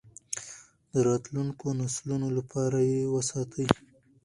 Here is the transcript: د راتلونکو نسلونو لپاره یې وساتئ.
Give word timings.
د 0.91 0.93
راتلونکو 1.07 1.65
نسلونو 1.81 2.27
لپاره 2.37 2.77
یې 2.91 3.01
وساتئ. 3.15 3.67